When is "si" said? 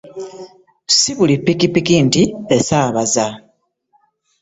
0.97-1.11